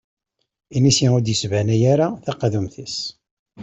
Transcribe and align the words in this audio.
Inisi 0.75 1.07
ur 1.15 1.21
d-isbanay 1.21 1.83
ara 1.93 2.07
taqadumt-is. 2.25 2.97